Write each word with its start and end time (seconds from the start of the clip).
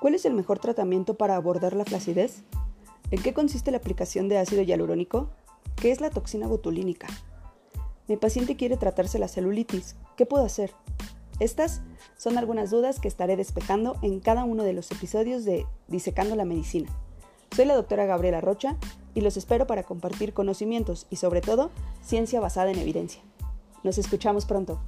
¿Cuál 0.00 0.14
es 0.14 0.24
el 0.24 0.32
mejor 0.32 0.58
tratamiento 0.58 1.14
para 1.14 1.36
abordar 1.36 1.74
la 1.74 1.84
flacidez? 1.84 2.42
¿En 3.10 3.22
qué 3.22 3.34
consiste 3.34 3.70
la 3.70 3.76
aplicación 3.76 4.30
de 4.30 4.38
ácido 4.38 4.62
hialurónico? 4.62 5.28
¿Qué 5.76 5.90
es 5.90 6.00
la 6.00 6.08
toxina 6.08 6.46
botulínica? 6.48 7.06
Mi 8.08 8.16
paciente 8.16 8.56
quiere 8.56 8.78
tratarse 8.78 9.18
la 9.18 9.28
celulitis. 9.28 9.96
¿Qué 10.16 10.24
puedo 10.24 10.42
hacer? 10.42 10.72
Estas 11.38 11.82
son 12.16 12.38
algunas 12.38 12.70
dudas 12.70 12.98
que 12.98 13.08
estaré 13.08 13.36
despejando 13.36 13.96
en 14.00 14.20
cada 14.20 14.44
uno 14.44 14.64
de 14.64 14.72
los 14.72 14.90
episodios 14.90 15.44
de 15.44 15.66
Disecando 15.88 16.34
la 16.34 16.46
Medicina. 16.46 16.88
Soy 17.54 17.66
la 17.66 17.74
doctora 17.74 18.06
Gabriela 18.06 18.40
Rocha 18.40 18.78
y 19.14 19.20
los 19.20 19.36
espero 19.36 19.66
para 19.66 19.82
compartir 19.82 20.32
conocimientos 20.32 21.06
y 21.10 21.16
sobre 21.16 21.42
todo 21.42 21.70
ciencia 22.02 22.40
basada 22.40 22.70
en 22.70 22.78
evidencia. 22.78 23.20
Nos 23.84 23.98
escuchamos 23.98 24.46
pronto. 24.46 24.80